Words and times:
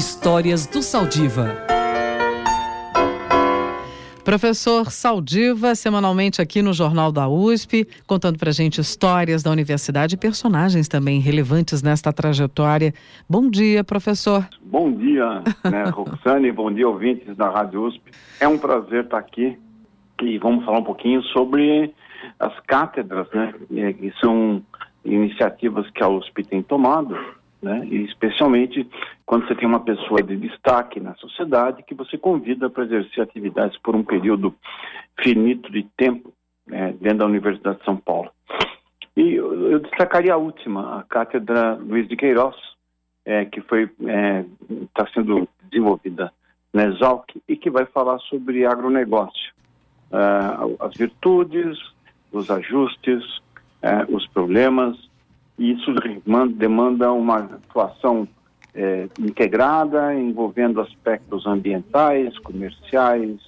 Histórias 0.00 0.66
do 0.66 0.80
Saldiva. 0.80 1.54
Professor 4.24 4.90
Saldiva, 4.90 5.74
semanalmente 5.74 6.40
aqui 6.40 6.62
no 6.62 6.72
Jornal 6.72 7.12
da 7.12 7.28
USP, 7.28 7.86
contando 8.06 8.38
pra 8.38 8.50
gente 8.50 8.80
histórias 8.80 9.42
da 9.42 9.50
universidade 9.50 10.14
e 10.14 10.18
personagens 10.18 10.88
também 10.88 11.20
relevantes 11.20 11.82
nesta 11.82 12.14
trajetória. 12.14 12.94
Bom 13.28 13.50
dia, 13.50 13.84
professor. 13.84 14.48
Bom 14.62 14.90
dia, 14.90 15.42
né, 15.70 15.84
Roxane, 15.92 16.50
bom 16.50 16.72
dia, 16.72 16.88
ouvintes 16.88 17.36
da 17.36 17.50
Rádio 17.50 17.84
USP. 17.84 18.00
É 18.40 18.48
um 18.48 18.56
prazer 18.56 19.04
estar 19.04 19.18
aqui 19.18 19.58
e 20.22 20.38
vamos 20.38 20.64
falar 20.64 20.78
um 20.78 20.84
pouquinho 20.84 21.22
sobre 21.24 21.92
as 22.38 22.58
cátedras, 22.60 23.28
né, 23.34 23.92
que 23.92 24.10
são 24.18 24.62
iniciativas 25.04 25.90
que 25.90 26.02
a 26.02 26.08
USP 26.08 26.42
tem 26.42 26.62
tomado, 26.62 27.14
né, 27.62 27.86
e 27.86 28.04
especialmente 28.04 28.88
quando 29.26 29.46
você 29.46 29.54
tem 29.54 29.68
uma 29.68 29.80
pessoa 29.80 30.22
de 30.22 30.36
destaque 30.36 30.98
na 30.98 31.14
sociedade 31.16 31.82
que 31.82 31.94
você 31.94 32.16
convida 32.16 32.70
para 32.70 32.84
exercer 32.84 33.22
atividades 33.22 33.78
por 33.78 33.94
um 33.94 34.02
período 34.02 34.54
finito 35.22 35.70
de 35.70 35.82
tempo 35.96 36.32
né, 36.66 36.94
dentro 37.00 37.18
da 37.18 37.26
Universidade 37.26 37.78
de 37.78 37.84
São 37.84 37.96
Paulo. 37.96 38.30
E 39.16 39.34
eu, 39.34 39.80
destacaria 39.80 40.32
a 40.32 40.38
última, 40.38 41.00
a 41.00 41.02
cátedra 41.02 41.74
Luiz 41.74 42.08
de 42.08 42.16
Queiroz, 42.16 42.56
é, 43.24 43.44
que 43.44 43.60
foi 43.60 43.82
está 43.82 44.08
é, 44.08 44.44
tá 44.94 45.06
sendo 45.12 45.48
desenvolvida 45.70 46.32
na 46.72 46.84
Exalc 46.84 47.28
e 47.48 47.56
que 47.56 47.68
vai 47.68 47.84
falar 47.86 48.18
sobre 48.20 48.64
agronegócio, 48.64 49.52
uh, 50.10 50.76
as 50.80 50.94
virtudes, 50.96 51.78
os 52.32 52.50
ajustes, 52.50 53.22
uh, 53.82 54.14
os 54.14 54.26
problemas, 54.28 54.96
e 55.60 55.72
isso 55.72 55.92
demanda 56.54 57.12
uma 57.12 57.36
atuação 57.36 58.26
é, 58.74 59.06
integrada, 59.20 60.14
envolvendo 60.14 60.80
aspectos 60.80 61.46
ambientais, 61.46 62.38
comerciais, 62.38 63.38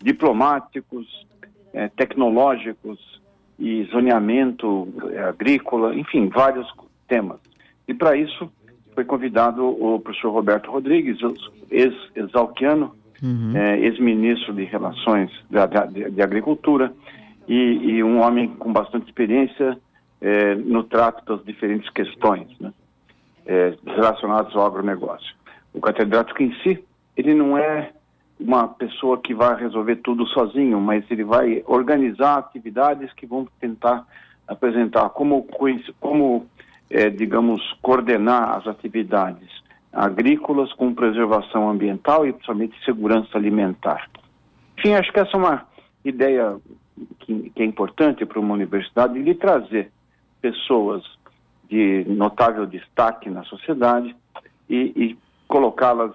diplomáticos, 0.00 1.26
é, 1.74 1.88
tecnológicos 1.88 3.20
e 3.58 3.82
zoneamento 3.90 4.88
é, 5.10 5.24
agrícola, 5.24 5.92
enfim, 5.96 6.28
vários 6.28 6.72
temas. 7.08 7.40
E 7.88 7.92
para 7.92 8.16
isso 8.16 8.48
foi 8.94 9.04
convidado 9.04 9.66
o 9.66 9.98
professor 9.98 10.30
Roberto 10.30 10.70
Rodrigues, 10.70 11.18
ex-exalquiano, 11.68 12.94
uhum. 13.20 13.56
é, 13.56 13.80
ex-ministro 13.80 14.54
de 14.54 14.62
Relações 14.62 15.32
de, 15.50 16.04
de, 16.04 16.10
de 16.12 16.22
Agricultura, 16.22 16.92
e, 17.48 17.54
e, 17.54 18.04
um 18.04 18.20
homem 18.20 18.48
com 18.48 18.72
bastante 18.72 19.06
experiência 19.06 19.76
é, 20.20 20.54
no 20.54 20.84
trato 20.84 21.24
das 21.24 21.44
diferentes 21.44 21.88
questões 21.90 22.48
né, 22.58 22.72
é, 23.46 23.74
relacionadas 23.86 24.54
ao 24.54 24.66
agronegócio. 24.66 25.34
O 25.72 25.80
catedrático 25.80 26.42
em 26.42 26.54
si, 26.62 26.82
ele 27.16 27.34
não 27.34 27.56
é 27.56 27.92
uma 28.38 28.68
pessoa 28.68 29.18
que 29.18 29.34
vai 29.34 29.58
resolver 29.58 29.96
tudo 29.96 30.26
sozinho, 30.26 30.80
mas 30.80 31.04
ele 31.10 31.24
vai 31.24 31.62
organizar 31.66 32.38
atividades 32.38 33.12
que 33.14 33.26
vão 33.26 33.46
tentar 33.60 34.06
apresentar 34.46 35.08
como, 35.10 35.46
como 36.00 36.46
é, 36.90 37.10
digamos, 37.10 37.60
coordenar 37.82 38.56
as 38.56 38.66
atividades 38.66 39.48
agrícolas 39.92 40.72
com 40.74 40.94
preservação 40.94 41.70
ambiental 41.70 42.26
e 42.26 42.32
principalmente 42.32 42.84
segurança 42.84 43.36
alimentar. 43.36 44.08
Enfim, 44.78 44.94
acho 44.94 45.10
que 45.10 45.18
essa 45.18 45.32
é 45.34 45.36
uma 45.36 45.66
ideia 46.04 46.56
que, 47.20 47.50
que 47.50 47.62
é 47.62 47.64
importante 47.64 48.24
para 48.26 48.38
uma 48.38 48.54
universidade 48.54 49.22
de 49.22 49.34
trazer 49.34 49.90
pessoas 50.46 51.02
de 51.68 52.04
notável 52.08 52.66
destaque 52.66 53.28
na 53.28 53.42
sociedade 53.44 54.14
e, 54.70 54.92
e 54.96 55.18
colocá-las 55.48 56.12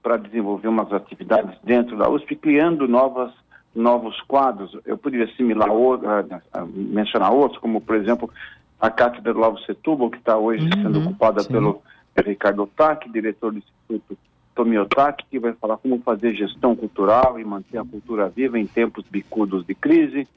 para 0.00 0.16
desenvolver 0.16 0.68
umas 0.68 0.92
atividades 0.92 1.58
dentro 1.64 1.96
da 1.96 2.08
USP, 2.08 2.36
criando 2.36 2.86
novas 2.86 3.32
novos 3.74 4.20
quadros. 4.22 4.76
Eu 4.84 4.98
poderia 4.98 5.24
assimilar 5.24 5.70
outro, 5.70 6.06
uh, 6.06 6.66
mencionar 6.66 7.32
outros, 7.32 7.60
como 7.60 7.80
por 7.80 7.96
exemplo 7.96 8.30
a 8.78 8.90
cátedra 8.90 9.32
Lavo 9.32 9.58
Setúbal, 9.60 10.10
que 10.10 10.18
está 10.18 10.36
hoje 10.36 10.64
uhum, 10.64 10.82
sendo 10.82 11.00
ocupada 11.00 11.40
sim. 11.40 11.52
pelo 11.52 11.82
Ricardo 12.16 12.64
Otaque, 12.64 13.10
diretor 13.10 13.52
do 13.52 13.58
Instituto 13.58 14.18
Tomi 14.54 14.78
Otaki, 14.78 15.24
que 15.30 15.38
vai 15.38 15.54
falar 15.54 15.78
como 15.78 15.98
fazer 16.02 16.34
gestão 16.34 16.76
cultural 16.76 17.40
e 17.40 17.44
manter 17.44 17.78
a 17.78 17.84
cultura 17.84 18.28
viva 18.28 18.58
em 18.58 18.66
tempos 18.66 19.04
bicudos 19.10 19.64
de 19.66 19.74
crise. 19.74 20.28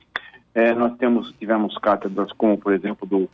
É, 0.56 0.74
nós 0.74 0.98
temos, 0.98 1.34
tivemos 1.38 1.78
cátedras 1.78 2.32
como, 2.32 2.58
por 2.58 2.74
exemplo, 2.74 3.06
do, 3.06 3.30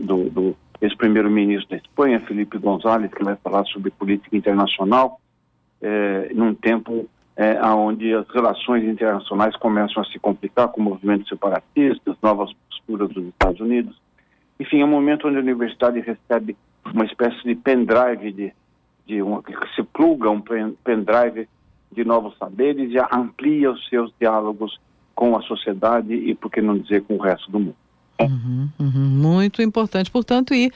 do, 0.00 0.28
do 0.28 0.56
ex-primeiro-ministro 0.80 1.70
da 1.70 1.76
Espanha, 1.76 2.20
Felipe 2.20 2.58
González, 2.58 3.12
que 3.14 3.22
vai 3.22 3.36
falar 3.36 3.64
sobre 3.66 3.90
política 3.92 4.36
internacional, 4.36 5.20
é, 5.80 6.32
num 6.34 6.52
tempo 6.54 7.08
é, 7.36 7.62
onde 7.66 8.12
as 8.12 8.28
relações 8.30 8.82
internacionais 8.82 9.54
começam 9.56 10.02
a 10.02 10.06
se 10.06 10.18
complicar 10.18 10.68
com 10.68 10.82
movimentos 10.82 11.28
separatistas, 11.28 12.16
novas 12.20 12.52
posturas 12.68 13.10
dos 13.10 13.26
Estados 13.28 13.60
Unidos. 13.60 13.96
Enfim, 14.58 14.80
é 14.80 14.84
um 14.84 14.88
momento 14.88 15.28
onde 15.28 15.36
a 15.36 15.40
universidade 15.40 16.00
recebe 16.00 16.56
uma 16.84 17.04
espécie 17.04 17.42
de 17.44 17.54
pendrive, 17.54 18.32
de, 18.32 18.52
de 19.06 19.22
um, 19.22 19.40
que 19.40 19.52
se 19.76 19.84
pluga 19.84 20.30
um 20.30 20.42
pendrive 20.82 21.48
de 21.92 22.04
novos 22.04 22.36
saberes 22.38 22.90
e 22.90 22.98
amplia 23.12 23.70
os 23.70 23.88
seus 23.88 24.12
diálogos 24.18 24.80
com 25.16 25.36
a 25.36 25.42
sociedade 25.42 26.14
e, 26.14 26.34
por 26.34 26.50
que 26.52 26.60
não 26.60 26.78
dizer, 26.78 27.02
com 27.02 27.16
o 27.16 27.20
resto 27.20 27.50
do 27.50 27.58
mundo. 27.58 27.76
Uhum, 28.20 28.68
uhum, 28.78 29.08
muito 29.08 29.60
importante, 29.60 30.10
portanto, 30.10 30.54
e 30.54 30.70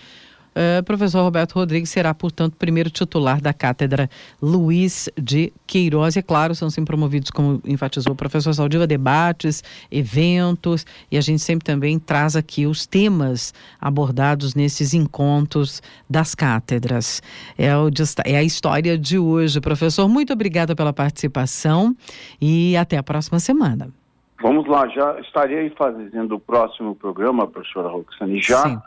Uh, 0.50 0.82
professor 0.82 1.22
Roberto 1.22 1.52
Rodrigues 1.52 1.90
será, 1.90 2.12
portanto, 2.12 2.56
primeiro 2.56 2.90
titular 2.90 3.40
da 3.40 3.52
cátedra 3.52 4.10
Luiz 4.42 5.08
de 5.16 5.52
Queiroz. 5.64 6.16
E, 6.16 6.18
é 6.18 6.22
claro, 6.22 6.54
são 6.56 6.68
sempre 6.68 6.88
promovidos, 6.88 7.30
como 7.30 7.62
enfatizou 7.64 8.14
o 8.14 8.16
professor 8.16 8.52
Saldiva, 8.52 8.84
debates, 8.84 9.62
eventos, 9.90 10.84
e 11.10 11.16
a 11.16 11.20
gente 11.20 11.40
sempre 11.40 11.64
também 11.64 11.98
traz 12.00 12.34
aqui 12.34 12.66
os 12.66 12.84
temas 12.84 13.54
abordados 13.80 14.56
nesses 14.56 14.92
encontros 14.92 15.80
das 16.08 16.34
cátedras. 16.34 17.22
É, 17.56 17.76
o, 17.76 17.88
é 18.24 18.36
a 18.36 18.42
história 18.42 18.98
de 18.98 19.18
hoje. 19.18 19.60
Professor, 19.60 20.08
muito 20.08 20.32
obrigada 20.32 20.74
pela 20.74 20.92
participação 20.92 21.96
e 22.40 22.76
até 22.76 22.96
a 22.96 23.02
próxima 23.04 23.38
semana. 23.38 23.99
Vamos 24.40 24.66
lá, 24.66 24.88
já 24.88 25.20
estarei 25.20 25.70
fazendo 25.70 26.36
o 26.36 26.40
próximo 26.40 26.94
programa, 26.94 27.46
professora 27.46 27.88
Roxane, 27.88 28.40
já 28.40 28.62
Sim. 28.62 28.78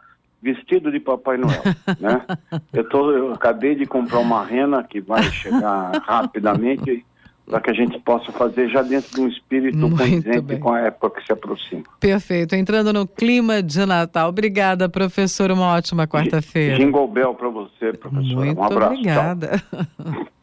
vestido 0.41 0.91
de 0.91 0.99
Papai 0.99 1.37
Noel, 1.37 1.61
né? 1.99 2.25
Eu, 2.71 2.87
tô, 2.89 3.11
eu 3.11 3.33
acabei 3.33 3.75
de 3.75 3.85
comprar 3.85 4.19
uma 4.19 4.43
rena 4.43 4.83
que 4.83 4.99
vai 4.99 5.23
chegar 5.23 5.91
rapidamente 6.05 7.05
para 7.45 7.59
que 7.59 7.69
a 7.69 7.73
gente 7.73 7.99
possa 7.99 8.31
fazer 8.31 8.69
já 8.69 8.81
dentro 8.81 9.13
de 9.13 9.21
um 9.21 9.27
espírito 9.27 9.77
Muito 9.77 9.97
condizente 9.97 10.41
bem. 10.41 10.59
com 10.59 10.71
a 10.71 10.79
época 10.79 11.19
que 11.19 11.25
se 11.25 11.33
aproxima. 11.33 11.83
Perfeito. 11.99 12.55
Entrando 12.55 12.93
no 12.93 13.05
clima 13.05 13.61
de 13.61 13.85
Natal. 13.85 14.29
Obrigada, 14.29 14.87
professor. 14.87 15.51
Uma 15.51 15.75
ótima 15.75 16.07
quarta-feira. 16.07 16.77
Jingle 16.77 17.07
Bell 17.07 17.35
para 17.35 17.49
você, 17.49 17.91
professora. 17.93 18.45
Muito 18.45 18.59
um 18.59 18.63
abraço. 18.63 18.93
Obrigada. 18.93 19.61